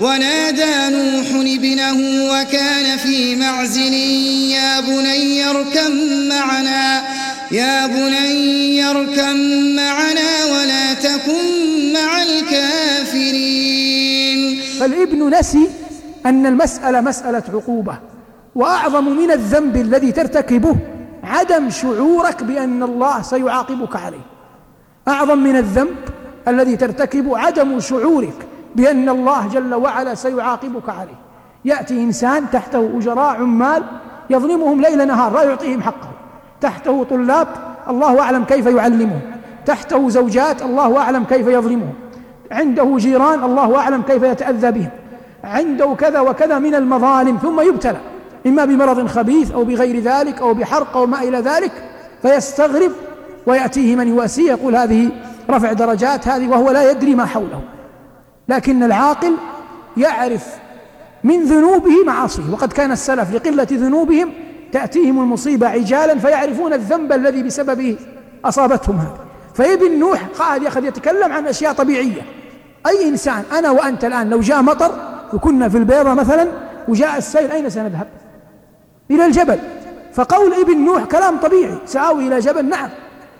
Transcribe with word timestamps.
ونادى 0.00 0.96
نوح 0.96 1.26
ابنه 1.34 1.98
وكان 2.32 2.96
في 2.96 3.36
معزل 3.36 3.92
يا 4.52 4.80
بني 4.80 5.50
اركم 5.50 5.92
معنا 6.28 7.02
يا 7.52 7.86
بني 7.86 8.90
اركم 8.90 9.36
معنا 9.76 10.44
ولا 10.44 10.94
تكن 10.94 11.92
مع 11.94 12.22
الكافرين. 12.22 13.60
فالابن 14.80 15.38
نسي 15.38 15.68
أن 16.26 16.46
المسألة 16.46 17.00
مسألة 17.00 17.42
عقوبة 17.54 17.98
وأعظم 18.54 19.16
من 19.16 19.30
الذنب 19.30 19.76
الذي 19.76 20.12
ترتكبه 20.12 20.76
عدم 21.24 21.70
شعورك 21.70 22.42
بأن 22.42 22.82
الله 22.82 23.22
سيعاقبك 23.22 23.96
عليه. 23.96 24.26
أعظم 25.08 25.38
من 25.38 25.56
الذنب 25.56 25.96
الذي 26.48 26.76
ترتكبه 26.76 27.38
عدم 27.38 27.80
شعورك 27.80 28.46
بأن 28.76 29.08
الله 29.08 29.48
جل 29.48 29.74
وعلا 29.74 30.14
سيعاقبك 30.14 30.88
عليه. 30.88 31.20
يأتي 31.64 32.02
إنسان 32.02 32.50
تحته 32.50 32.98
أجراء 32.98 33.36
عمال 33.36 33.82
يظلمهم 34.30 34.80
ليل 34.80 35.06
نهار 35.06 35.32
لا 35.32 35.42
يعطيهم 35.42 35.82
حقه. 35.82 36.10
تحته 36.60 37.04
طلاب 37.10 37.48
الله 37.88 38.20
أعلم 38.20 38.44
كيف 38.44 38.66
يعلمهم. 38.66 39.20
تحته 39.66 40.08
زوجات 40.08 40.62
الله 40.62 40.98
أعلم 40.98 41.24
كيف 41.24 41.46
يظلمهم. 41.46 41.92
عنده 42.50 42.96
جيران 42.96 43.44
الله 43.44 43.76
أعلم 43.76 44.02
كيف 44.02 44.22
يتأذى 44.22 44.70
بهم. 44.70 44.90
عنده 45.44 45.94
كذا 45.98 46.20
وكذا 46.20 46.58
من 46.58 46.74
المظالم 46.74 47.36
ثم 47.36 47.60
يبتلى. 47.60 48.00
إما 48.46 48.64
بمرض 48.64 49.06
خبيث 49.06 49.52
أو 49.52 49.64
بغير 49.64 50.00
ذلك 50.00 50.40
أو 50.40 50.54
بحرق 50.54 50.96
أو 50.96 51.06
ما 51.06 51.22
إلى 51.22 51.38
ذلك 51.38 51.72
فيستغرب 52.22 52.92
ويأتيه 53.46 53.96
من 53.96 54.08
يواسيه 54.08 54.50
يقول 54.50 54.76
هذه 54.76 55.10
رفع 55.50 55.72
درجات 55.72 56.28
هذه 56.28 56.48
وهو 56.48 56.70
لا 56.70 56.90
يدري 56.90 57.14
ما 57.14 57.26
حوله. 57.26 57.60
لكن 58.52 58.82
العاقل 58.82 59.34
يعرف 59.96 60.46
من 61.24 61.44
ذنوبه 61.44 62.04
معاصيه. 62.06 62.42
وقد 62.52 62.72
كان 62.72 62.92
السلف 62.92 63.34
لقلة 63.34 63.66
ذنوبهم 63.70 64.32
تأتيهم 64.72 65.20
المصيبة 65.20 65.68
عجالا 65.68 66.18
فيعرفون 66.18 66.72
الذنب 66.72 67.12
الذي 67.12 67.42
بسببه 67.42 67.96
أصابتهم 68.44 68.96
هذا. 68.96 69.18
فابن 69.54 69.98
نوح 69.98 70.24
قاعد 70.38 70.62
يأخذ 70.62 70.84
يتكلم 70.84 71.32
عن 71.32 71.46
أشياء 71.46 71.72
طبيعية. 71.72 72.22
أي 72.86 73.08
إنسان 73.08 73.42
أنا 73.58 73.70
وأنت 73.70 74.04
الآن 74.04 74.30
لو 74.30 74.40
جاء 74.40 74.62
مطر 74.62 74.90
وكنا 75.32 75.68
في 75.68 75.78
البيضة 75.78 76.14
مثلا 76.14 76.48
وجاء 76.88 77.18
السيل 77.18 77.50
أين 77.50 77.70
سنذهب؟ 77.70 78.06
إلى 79.10 79.26
الجبل. 79.26 79.58
فقول 80.14 80.54
ابن 80.54 80.84
نوح 80.84 81.04
كلام 81.04 81.38
طبيعي 81.38 81.78
سآوي 81.86 82.26
إلى 82.26 82.38
جبل 82.38 82.68
نعم. 82.68 82.88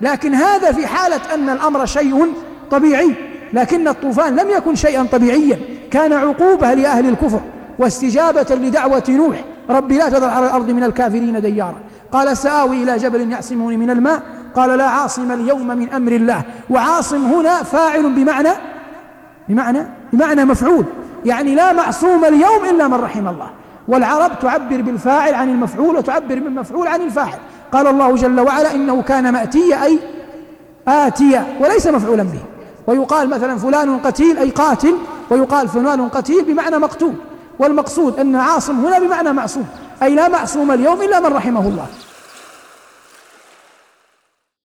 لكن 0.00 0.34
هذا 0.34 0.72
في 0.72 0.86
حالة 0.86 1.34
أن 1.34 1.48
الأمر 1.48 1.86
شيء 1.86 2.32
طبيعي. 2.70 3.14
لكن 3.52 3.88
الطوفان 3.88 4.36
لم 4.36 4.50
يكن 4.50 4.74
شيئا 4.74 5.06
طبيعيا. 5.12 5.58
كان 5.90 6.12
عقوبة 6.12 6.74
لأهل 6.74 7.08
الكفر 7.08 7.40
واستجابة 7.78 8.54
لدعوة 8.54 9.04
نوح. 9.08 9.44
رب 9.70 9.92
لا 9.92 10.08
تذر 10.08 10.28
على 10.28 10.46
الأرض 10.46 10.70
من 10.70 10.84
الكافرين 10.84 11.40
ديارا. 11.40 11.76
قال 12.12 12.36
سآوي 12.36 12.82
إلى 12.82 12.96
جبل 12.96 13.32
يعصمني 13.32 13.76
من 13.76 13.90
الماء. 13.90 14.22
قال 14.54 14.78
لا 14.78 14.84
عاصم 14.84 15.32
اليوم 15.32 15.66
من 15.66 15.92
أمر 15.92 16.12
الله. 16.12 16.42
وعاصم 16.70 17.24
هنا 17.24 17.62
فاعل 17.62 18.02
بمعنى 18.02 18.50
بمعنى 19.48 19.86
بمعنى 20.12 20.44
مفعول. 20.44 20.84
يعني 21.24 21.54
لا 21.54 21.72
معصوم 21.72 22.24
اليوم 22.24 22.64
إلا 22.70 22.88
من 22.88 22.94
رحم 22.94 23.28
الله. 23.28 23.50
والعرب 23.88 24.38
تعبر 24.38 24.80
بالفاعل 24.80 25.34
عن 25.34 25.48
المفعول 25.48 25.96
وتعبر 25.96 26.34
بالمفعول 26.34 26.86
عن 26.86 27.00
الفاعل. 27.00 27.38
قال 27.72 27.86
الله 27.86 28.14
جل 28.14 28.40
وعلا 28.40 28.74
إنه 28.74 29.02
كان 29.02 29.32
مأتيا 29.32 29.84
أي 29.84 29.98
آتيا 30.88 31.46
وليس 31.60 31.86
مفعولا 31.86 32.22
به. 32.22 32.55
ويقال 32.86 33.30
مثلا 33.30 33.58
فلان 33.58 33.98
قتيل 33.98 34.38
أي 34.38 34.50
قاتل 34.50 34.96
ويقال 35.30 35.68
فلان 35.68 36.08
قتيل 36.08 36.44
بمعنى 36.44 36.78
مقتول 36.78 37.14
والمقصود 37.58 38.20
أن 38.20 38.36
عاصم 38.36 38.86
هنا 38.86 38.98
بمعنى 38.98 39.32
معصوم 39.32 39.66
أي 40.02 40.14
لا 40.14 40.28
معصوم 40.28 40.70
اليوم 40.70 41.02
إلا 41.02 41.20
من 41.20 41.32
رحمه 41.32 41.60
الله. 41.60 41.86